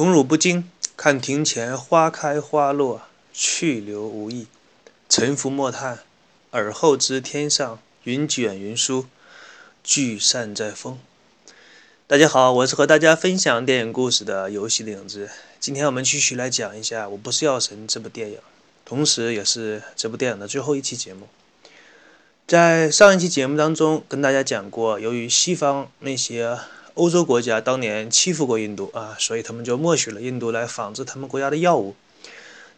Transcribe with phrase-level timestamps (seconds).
[0.00, 0.64] 宠辱不惊，
[0.96, 3.02] 看庭前花开花落，
[3.34, 4.46] 去留无意。
[5.10, 5.98] 沉浮莫叹，
[6.52, 9.04] 耳后知天上云卷云舒，
[9.84, 10.98] 聚散在风。
[12.06, 15.28] 大家好，我是和大家分享电影故事的游戏的影子。
[15.60, 18.38] 今天我们继续来讲一下《我不是药神》这部电影，
[18.86, 21.28] 同时也是这部电影的最后一期节目。
[22.46, 26.58] 在上一期节目当中，跟大家讲过，由于西方那些。
[27.00, 31.96] 欧洲国家当年欺负过印度啊，所以他们就默许了印度来仿制他们国家的药物。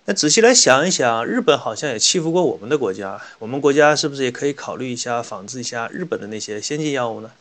[0.04, 7.32] 那仔细来想一想，日本好像也欺负过我们的国家，我们国家是不是也可以考虑一下仿制一下日本的那些先进药物呢？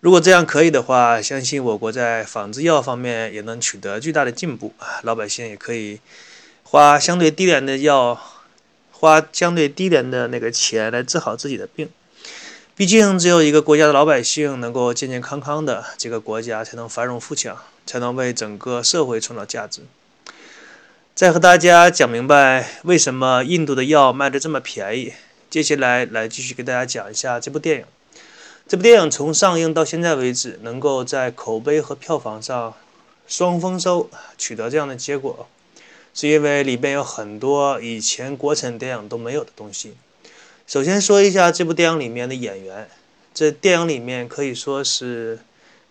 [0.00, 6.00] 如果这样可以的话，相信我国在仿制药方面也能取得巨大的进步啊，老百姓也可以
[6.62, 8.20] 花相对低廉的药，
[8.92, 11.88] 花相对低廉的那个钱来治好自己的病。
[12.80, 19.82] 毕竟，只有一个国家的老百姓能够健健康康的，这个国家才能繁荣富强，才能为整个社会创造价值。
[21.14, 25.12] 再和大家讲明白为什么印度的药卖的这么便宜。
[25.50, 27.84] 接下来，来继续给大家讲一下这部电影。
[28.66, 32.72] 这部电影从上映到现在为止，能够在口碑和票房上
[33.28, 35.46] 双丰收，取得这样的结果，
[36.14, 39.92] 是因为里边有很多以前国产电影都没有的东西。
[40.70, 42.88] 首先说一下这部电影里面的演员，
[43.34, 45.40] 这电影里面可以说是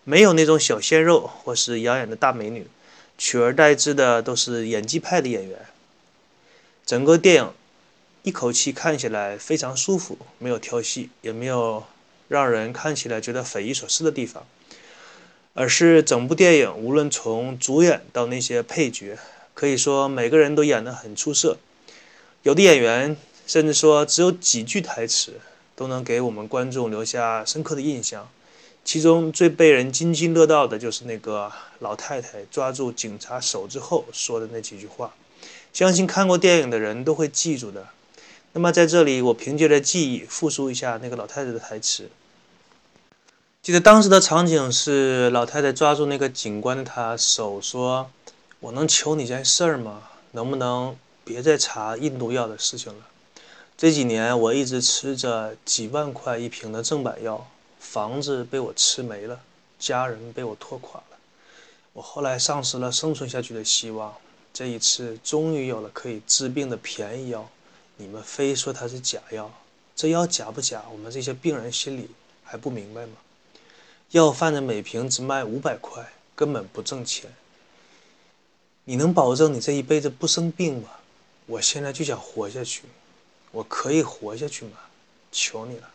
[0.04, 2.66] 没有那种小鲜肉或是养眼的大美女，
[3.18, 5.66] 取而代之的都是演技派的演员。
[6.86, 7.52] 整个电影
[8.22, 11.84] 一口气看起来非常舒服，没有挑戏，也没有
[12.28, 14.46] 让人看起来觉得匪夷所思的地方，
[15.52, 19.18] 而是整部电影无论从主演到那些配角，
[19.52, 21.58] 可以说每个人都演得很出色，
[22.44, 23.18] 有的演员。
[23.50, 25.40] 甚至说，只有几句台词
[25.74, 28.28] 都能给我们观众留下深刻的印象。
[28.84, 31.50] 其中最被人津津乐道的就是那个
[31.80, 35.12] 老太太抓住警察手之后说的那几句话，
[35.72, 37.88] 相信看过电影的人都会记住的。
[38.52, 42.08] 那么在这里，我凭借着记忆复述一下那个老太太的台词。
[43.60, 48.08] 记得当时的场景是老太太抓住那个警官的他手说
[48.60, 50.04] ：“我能求你件事儿吗？
[50.30, 53.06] 能不能别再查印度药的事情了？”
[53.80, 57.48] 这几年我一直吃着几万块一瓶的正版药，
[57.78, 59.40] 房子被我吃没了，
[59.78, 61.16] 家人被我拖垮了，
[61.94, 64.14] 我后来丧失了生存下去的希望。
[64.52, 67.48] 这一次终于有了可以治病的便宜药，
[67.96, 69.50] 你们非说它是假药，
[69.96, 70.84] 这药假不假？
[70.92, 72.10] 我们这些病人心里
[72.44, 73.12] 还不明白吗？
[74.10, 77.34] 药贩子每瓶只卖五百块，根本不挣钱。
[78.84, 80.90] 你能保证你这一辈子不生病吗？
[81.46, 82.82] 我现在就想活下去。
[83.52, 84.72] 我可以活下去吗？
[85.32, 85.90] 求你了！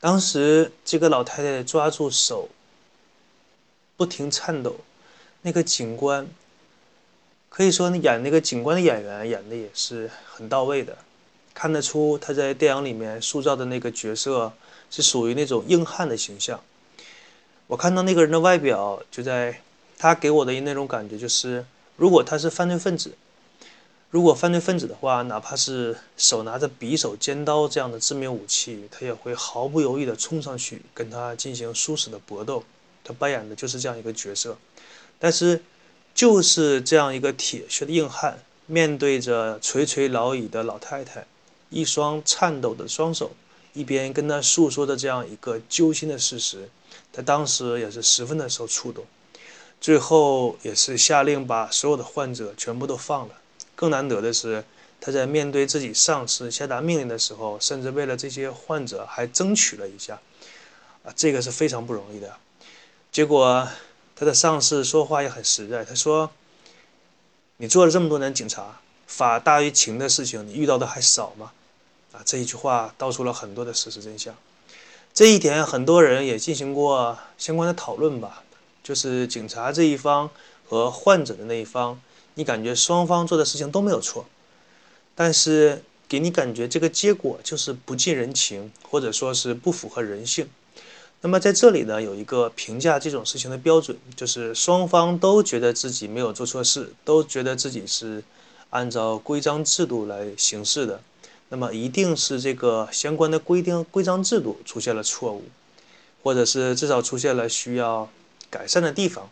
[0.00, 2.48] 当时这个老太太抓住手，
[3.96, 4.76] 不停颤抖。
[5.42, 6.26] 那个警官，
[7.48, 10.96] 可以说演那个警官的演员演的也是很到位的，
[11.52, 14.52] 看得出他在电影里面塑造的那个角色
[14.90, 16.58] 是属于那种硬汉的形象。
[17.66, 19.60] 我看到那个人的外表，就在
[19.98, 21.64] 他给我的那种感觉就是，
[21.96, 23.16] 如果他是犯罪分子。
[24.14, 32.62] 如果犯罪分子的话，哪怕是手拿着匕首、尖刀这样的致命武器，他也会毫不犹豫地冲上去跟他进行殊死的搏斗。
[33.02, 34.56] 他扮演的就是这样一个角色。
[35.18, 35.60] 但是，
[36.14, 41.26] 就是这样一个铁血的硬汉，面对着垂垂老矣的老太太，
[41.70, 43.32] 一双颤抖的双手，
[43.72, 46.70] 一边跟他诉说着这样一个揪心的事实，
[47.12, 49.04] 他当时也是十分的受触动。
[49.80, 53.34] 最后，也是下令把所有的患者全部都放了。
[53.74, 54.64] 更难得的是，
[55.00, 60.20] 他在面对自己上司下达命令的时候，甚至为了这些患者还争取了一下，
[61.04, 62.36] 啊，这个是非常不容易的。
[63.12, 63.68] 结果，
[64.16, 66.30] 他的上司说话也很实在，他说
[67.58, 71.52] ：“你做了这么多年警察，法大于情的事情，你遇到的还少吗？”
[72.12, 74.34] 啊，这一句话道出了很多的事实真相。
[75.12, 78.42] 这一点，很多人也进行过相关的讨论吧，
[78.82, 80.30] 就是警察这一方
[80.68, 82.00] 和患者的那一方。
[82.34, 84.26] 你感觉双方做的事情都没有错，
[85.14, 90.48] 但是给你感觉这个结果就是不近人情，或者说是不符合人性。
[91.20, 98.22] 那么在这里呢，有一个评价这种事情的标准，就是双方都觉得自己没有做错事，都觉得自己是
[98.68, 101.00] 按照规章制度来行事的，
[101.48, 105.44] 那么一定是这个相关的规定、规章制度出现了错误，
[106.22, 108.10] 或者是至少出现了需要
[108.50, 109.30] 改善的地方。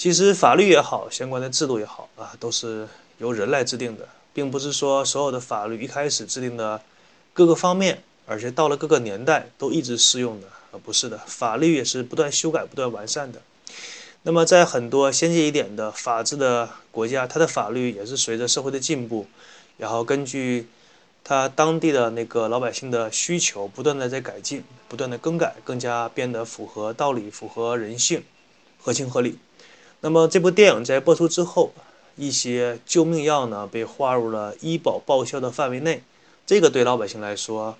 [0.00, 2.88] 其实法律也好，相关的制度也好啊，都是
[3.18, 6.80] 由人来制定的，并不是说所有的法律一开始制定的
[7.34, 11.18] 各个方面，而且到了各个年代都一直适用的，啊不是的。
[11.26, 13.42] 法律也是不断修改、不断完善的。
[14.22, 19.26] 那么，在很多先进一点的法治的国家，它的法律也是随着社会的进步，
[19.76, 20.66] 然后根据
[21.22, 28.22] 它当地的那个老百姓的需求，不断的在改进，不断的更改，更加变得符合道理、符合人性、
[28.80, 29.36] 合情合理。
[30.00, 31.72] 那么，这部电影在播出之后，
[32.16, 36.02] 一些救命药呢被划入了医保报销的范围内，
[36.46, 37.76] 这个对老百姓来说，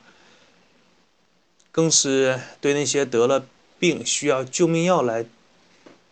[1.72, 3.46] 更是对那些得了
[3.78, 5.24] 病需要救命药来。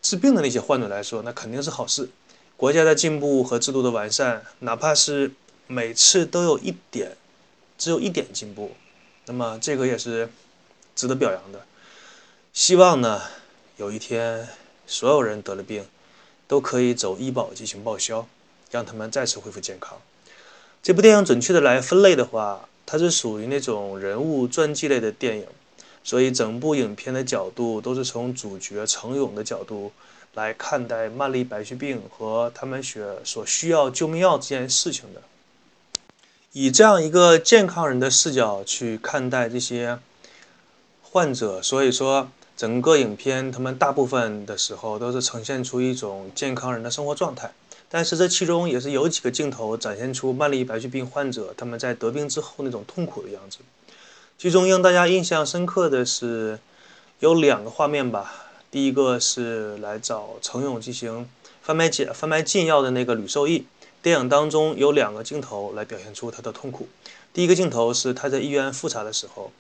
[0.01, 2.09] 治病的那些患者来说，那肯定是好事。
[2.57, 5.33] 国家的进步和制度的完善，哪怕是
[5.67, 7.17] 每次都有一点，
[7.77, 8.75] 只有一点进步，
[9.27, 10.31] 那么这个也是
[10.95, 11.67] 值得表扬的。
[12.53, 13.21] 希望呢，
[13.77, 14.49] 有一天
[14.87, 15.85] 所有人得了病，
[16.49, 18.27] 都可以走医保进行报销，
[18.73, 19.97] 让他们再次恢复健康。
[20.83, 25.47] 这部电影准确的来分类的话，它是属于那种人物传记类的电影。
[26.05, 29.93] 所以，整部影片的角度都是从主角程勇的角度
[30.33, 35.21] 来看待慢粒白血病和他们血所需要救命药这件事情的。
[36.53, 39.99] 以这样一个健康人的视角去看待这些
[41.03, 47.53] 患者，所以说整个影片他们大部分的时候都是呈现出一种健康人的生活状态。
[47.89, 53.59] 但是这其中也是有几个镜头展现出慢粒白血病患者他们在得病之后那种痛苦的样子。
[54.37, 56.59] 其中让大家印象深刻的是
[57.21, 58.47] 有两个画面吧。
[58.73, 61.29] 第一个是来找程勇进行
[61.63, 63.67] 贩卖解贩卖禁药的那个吕受益。
[64.03, 66.89] 电影当中有两个镜头来表现出他的痛苦。
[67.33, 69.53] 第一个镜头是他在医院复查的时候，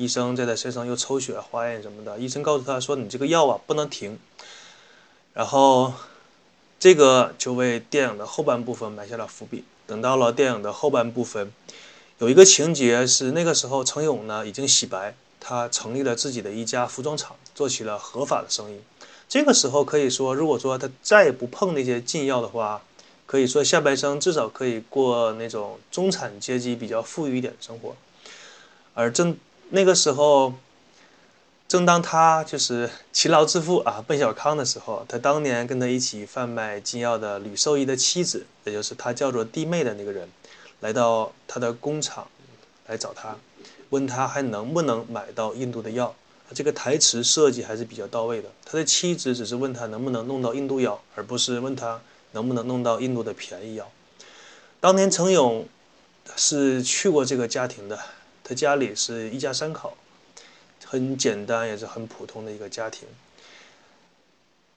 [0.00, 4.18] 医生在他身上又抽血化验什么的，医生告诉他说：“你这个药啊不能停。”
[5.34, 5.92] 然后
[6.78, 9.62] 这个就为电影的后半部分埋下了伏笔。
[9.86, 11.52] 等到了电影的后半部分。
[12.18, 18.80] 有一个情节是，那个时候程勇呢已经洗白，他成立了自己的一家服装厂，做起了合法的生意。
[19.28, 22.82] 这个时候可以说，如果说他再也不碰那些禁药的话，
[23.26, 27.94] 可以说下半生至少可以过那种中产阶级比较富裕一点的生活。
[28.94, 29.36] 而正
[29.70, 30.52] 那个时候，
[31.68, 40.28] 正当他就是勤劳致富啊，奔小康的时候，他当年跟他一起贩卖禁药的吕受益的妻子，也就是他叫做弟妹的那个人。
[40.80, 42.26] 来到他的工厂
[42.86, 43.36] 来找他，
[43.90, 46.14] 问他还能不能买到印度的药。
[46.52, 48.48] 这个台词设计还是比较到位的。
[48.64, 52.00] 他的妻子只是问他能不能弄到印度药，而不是问他
[52.32, 53.88] 能不能弄到印度的便宜药。
[54.80, 55.68] 当年程勇
[56.34, 58.00] 是去过这个家庭的，
[58.42, 59.96] 他家里是一家三口，
[60.84, 63.08] 很简单也是很普通的一个家庭。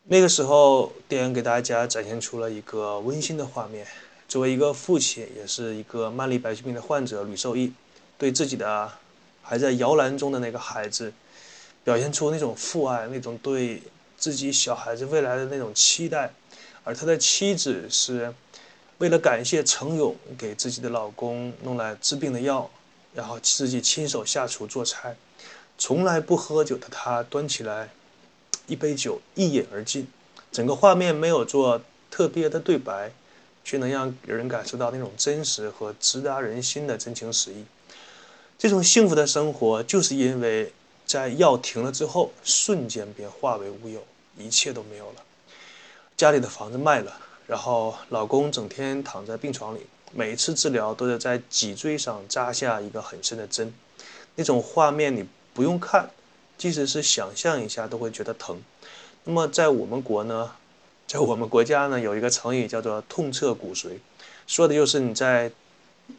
[0.05, 3.87] 那个时候，电影给大家展现出了一个温馨的画面。
[4.27, 7.71] 作为一个父亲，也是一个慢粒白血病的患者吕受益，
[8.17, 8.91] 对自己的
[9.41, 11.13] 还在摇篮中的那个孩子，
[11.83, 13.81] 表现出那种父爱，那种对
[14.17, 16.33] 自己小孩子未来的那种期待。
[16.83, 18.33] 而他的妻子是
[18.97, 22.69] 为了感谢程勇给自己的老公弄来治病的药，
[23.13, 25.15] 然后自己亲手下厨做菜。
[25.77, 27.89] 从来不喝酒的他端起来
[28.67, 30.07] 一杯酒，一饮而尽。
[30.51, 33.11] 整个画面没有做特别的对白。
[33.65, 37.63] 却能让人感受到那种真实和直达人心的真情实意。
[38.57, 40.73] 这种幸福的生活，就是因为
[41.05, 44.03] 在药停了之后，瞬间便化为乌有，
[44.37, 45.23] 一切都没有了。
[46.17, 47.17] 家里的房子卖了，
[47.47, 53.73] 然后老公整天躺在病床里，每一次治疗都得在脊椎上扎下一个很深的针。
[54.35, 56.09] 那种画面你不用看，
[56.57, 58.61] 即使是想象一下都会觉得疼。
[59.23, 60.51] 那么在我们国呢？
[61.05, 63.89] 在我们国家呢，有一个成语叫做“痛彻骨髓”，
[64.47, 65.51] 说的就是你在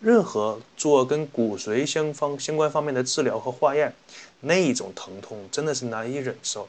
[0.00, 3.92] 任何做跟骨髓相方相关方面的治疗和化验，
[4.40, 6.68] 那一种疼痛真的是难以忍受，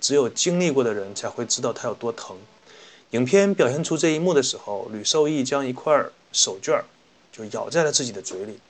[0.00, 2.36] 只有经历过的人才会知道它有多疼。
[3.10, 6.06] 影片表现出这一幕的时候，吕受益将一块
[6.36, 6.82] 手绢
[7.32, 8.60] 就咬在了自己的嘴里。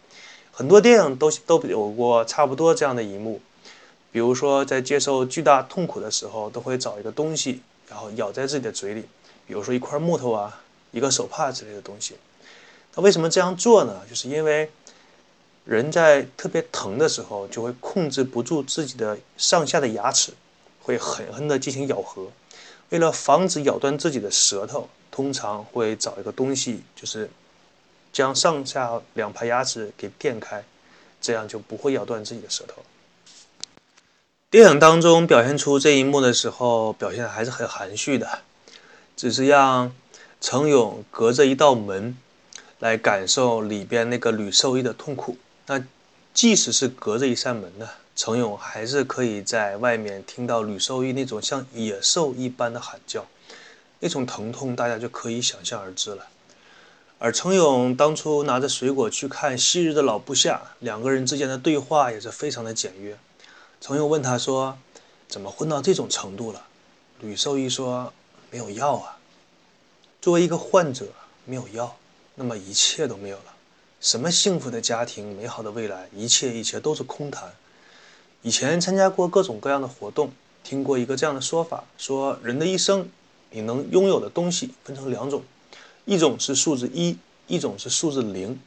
[0.53, 3.41] 很多电影都都有过差不多这样的一幕，
[4.11, 7.61] 比如说在接受巨大痛苦的时候，都会找一个东西。
[7.89, 9.03] 然后咬在自己的嘴里，
[9.47, 12.17] 比如说一块木头啊，一个手帕之类的东西。
[12.97, 14.03] 那为什么这样做呢？
[14.11, 14.69] 就是因为
[15.65, 20.33] 人在特别疼的时候，就会控制不住自己的上下的牙齿，
[20.83, 22.27] 会狠狠地进行咬合。
[22.89, 27.31] 为了防止咬断自己的舌头，通常会找一个东西，就是
[28.17, 30.65] 将上下两排牙齿给垫开，
[31.21, 32.83] 这样就不会咬断自己的舌头。
[34.49, 38.39] 电影当中表现出这一幕的时候，表现的还是很含蓄的，
[39.15, 39.95] 只是让
[40.41, 42.17] 程勇隔着一道门
[42.79, 45.37] 来感受里边那个吕受益的痛苦。
[45.67, 45.85] 那
[46.33, 53.27] 即使是隔着一扇门呢，程勇还是可以在外面听到吕受益那种像野兽一般的喊叫，
[54.01, 56.27] 那种疼痛大家就可以想象而知了。
[57.19, 63.17] 而程勇当初拿着水果去看昔日的老部下，两个人之间的对话也是非常的简约。
[63.81, 64.77] 程勇问他说
[65.27, 66.67] ：“怎么混到这种程度了？”
[67.21, 68.13] 吕受益说
[68.53, 69.17] ：“没有药啊。
[70.21, 71.07] 作为一个患者，
[71.47, 71.97] 没有药，
[72.35, 73.55] 那么一切都没有了。
[73.99, 77.55] 什么幸福的家庭、美好的未来，一切一切都是空谈。”
[78.43, 80.31] 以前参加过各种各样的活动，
[80.63, 83.09] 听过一个这样的说法：说人的一生，
[83.51, 85.43] 你能拥有的东西分成两种，
[86.07, 88.59] 一种是数字一，一种是数字零。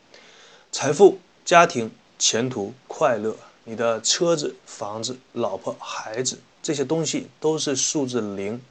[0.71, 8.61] 财富、家庭、前途、快乐，你的车子、房子、老婆、孩子这些东西都是数字零，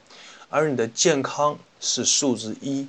[0.49, 2.87] 而你的健康是数字一。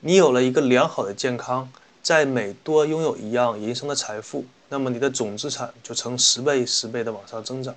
[0.00, 4.44] 你有了一个良好的健康，在每多拥有一样人生的财富。
[4.68, 7.74] 那么你的总资产就呈十倍、十倍的往上增长。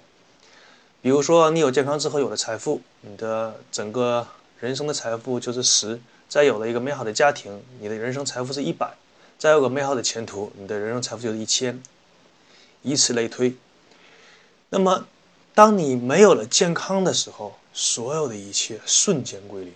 [1.02, 4.28] 比如说，你有健康之后有了财富，你的整个
[4.60, 5.98] 人生的财富就是十；
[6.30, 8.96] 再有了一个美好的家庭，你的人生财富是一百；
[9.38, 11.82] 再有个美好的前途，你的人生财富就是一千，
[12.84, 13.56] 以此类推。
[14.70, 15.08] 那么，
[15.54, 19.74] 当你没有了健康的时候，所有的一切瞬间归零，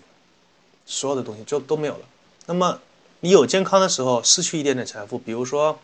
[0.85, 2.05] 所有的东西就都没有了。
[2.45, 2.79] 那么，
[3.19, 5.77] 你有健康的时候，失去一点点财富，比如说。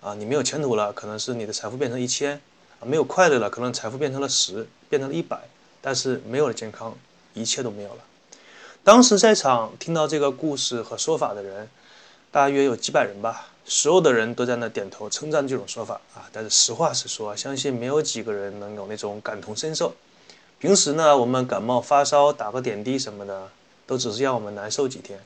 [0.00, 2.36] 啊，你没有前途了，可能是你的财富变成一千；
[2.78, 5.40] 啊，没有快乐了，可能财富变成了十，变成了一百。
[5.80, 6.94] 但是没有了健康，
[7.32, 8.04] 一切都没有了。
[8.84, 11.66] 当时在场听到这个故事和说法的人，
[12.30, 16.28] 大约有几百人吧，所有的人都在那点头称赞这种说法啊。
[16.30, 19.94] 但是实话实说，相信没有几个人能有那种感同身受。
[20.58, 23.48] 平时呢，我们感冒发烧打个点滴什么的，
[23.86, 25.18] 都只是让我们难受几天。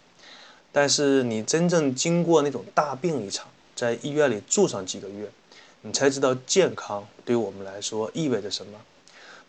[0.70, 5.28] 但是你真正经过那种大病一场，在医院里住上几个月，
[5.82, 8.78] 你才知道健康对我们来说意味着什么。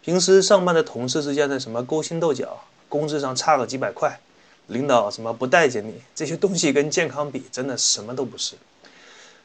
[0.01, 4.19] 平时上班的同事之间的什么勾心斗角，工资上差个几百块，
[4.67, 8.55] 领导什么不待见你，这些东西跟健康比，真的什么都不是。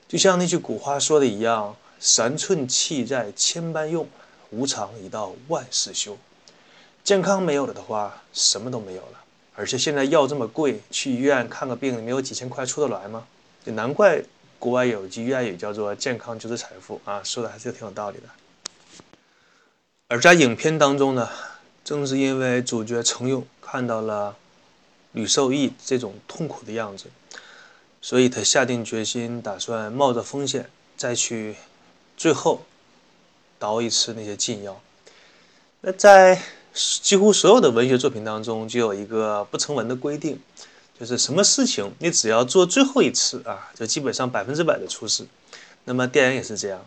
[0.08, 4.08] 就像那句古话说的一样：“三寸气在千般用，
[4.50, 6.18] 无常已到万事休。”
[7.04, 9.20] 健康没有了的话，什么都没有了。
[9.54, 13.26] 而且现在药这么贵，去医院看个病，没有几千块出得来吗？
[13.64, 14.22] 就难怪。
[14.56, 18.22] 国外有句谚语叫做“健康就是财富”啊，说的还是挺有道理的。
[20.08, 21.28] 而在影片当中呢，
[21.84, 24.34] 正是因为主角程勇看到了
[25.12, 27.06] 吕受益这种痛苦的样子，
[28.00, 31.56] 所以他下定决心，打算冒着风险再去
[32.16, 32.62] 最后
[33.58, 34.80] 倒一次那些禁药。
[35.82, 40.40] 那在几乎所有的文学作品当中，就有一个不成文的规定。
[40.96, 45.26] 就是什么事情，你只要做最后一次啊，就基本上百分之百的出事。
[45.82, 46.86] 那么电影也是这样，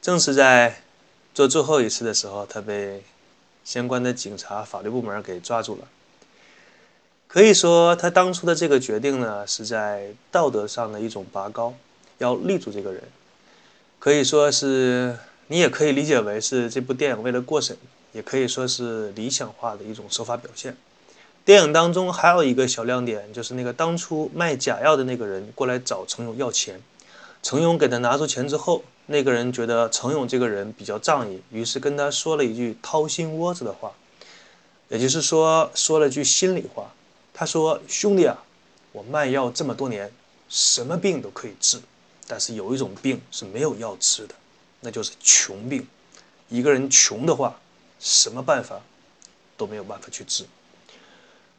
[0.00, 0.80] 正是在
[1.34, 3.02] 做最后一次的时候，他被
[3.68, 5.86] 相关的警察、法律部门给抓住了。
[7.26, 11.74] 可以说，他当初的这个决定呢，是在道德上的一种拔高，
[12.16, 13.02] 要立住这个人。
[13.98, 17.76] 可以说是，你也可以理解为是这部电影为了过审，
[18.12, 20.74] 也可以说是理想化的一种手法表现。
[21.44, 26.80] 电影当中还有一个小亮点，就是那个当初卖假药的那个人过来找程勇要钱，
[27.42, 33.92] 程勇给他拿出钱之后，那个人觉得程勇这个人比较仗义，于是跟他说了一句掏心窝子的话，
[34.88, 36.92] 也就是说说了句心里话。
[37.32, 38.36] 他说：“兄弟啊，
[38.90, 40.12] 我卖药这么多年，
[40.48, 41.80] 什么病都可以治，
[42.26, 44.34] 但是有一种病是没有药治的，
[44.80, 45.86] 那就是穷病。
[46.48, 47.60] 一个人穷的话，
[48.00, 48.80] 什么办法
[49.56, 50.44] 都没有办法去治。”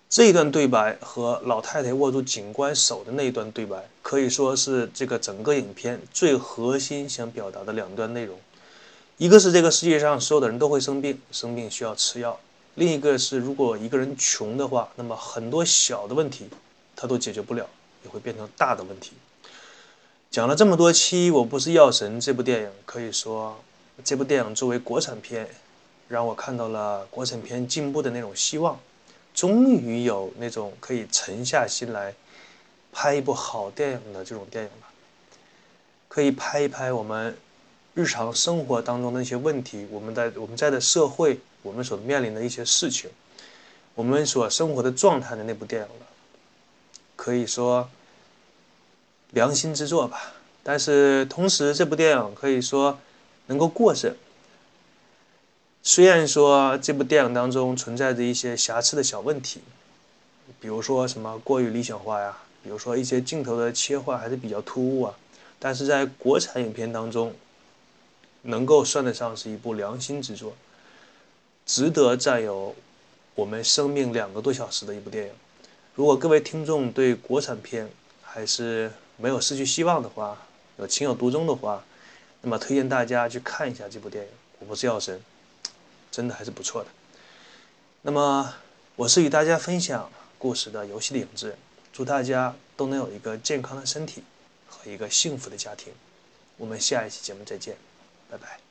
[0.09, 8.35] 这一段对白和老太太握住警官手的那一段对白，可以说是这个整个影片最核心想表达的两段内容。
[9.17, 12.31] 一个是这个世界上所有的人都会生病，生病需要吃药；
[12.73, 16.49] 另一个是如果一个人穷的话，那么很多小的问题
[16.95, 17.67] 他都解决不了，
[18.03, 19.11] 也会变成大的问题。
[20.31, 23.55] 讲了这么多期，我不是药神这部电影，可以说
[24.03, 25.47] 这部电影作为国产片，
[26.07, 28.79] 让我看到了国产片进步的那种希望。
[29.39, 32.13] 终于有那种可以沉下心来
[32.91, 34.87] 拍一部好电影的这种电影了，
[36.09, 37.37] 可以拍一拍我们
[37.93, 43.09] 日常生活当中的一些问题，我们在我们在的社会，我们所面临的一些事情，
[43.95, 46.05] 我们所生活的状态的那部电影了，
[47.15, 47.89] 可以说
[49.29, 50.33] 良心之作吧。
[50.63, 52.99] 但是同时，这部电影可以说
[53.45, 54.13] 能够过审。
[55.81, 59.61] 虽然说这部电影当中存在着一些瑕疵的小问题，
[60.59, 65.15] 比如说什么过于理想化呀，比如说一些镜头的切换还是比较突兀啊，
[65.57, 67.33] 但是在国产影片当中，
[68.41, 70.53] 能够算得上是一部良心之作，
[71.65, 72.75] 值得占有
[73.35, 75.31] 我们生命两个多小时的一部电影。
[75.95, 77.89] 如果各位听众对国产片
[78.21, 80.37] 还是没有失去希望的话，
[80.77, 81.83] 有情有独钟的话，
[82.41, 85.17] 那么推荐大家去看一下这部电影《我不是药神》，
[86.11, 86.89] 真的还是不错的。
[88.01, 88.53] 那么，
[88.95, 91.57] 我是与大家分享故事的游戏的影子，
[91.91, 94.23] 祝大家都能有一个健康的身体
[94.67, 95.93] 和一个幸福的家庭。
[96.57, 97.75] 我们下一期节目再见，
[98.29, 98.68] 拜拜。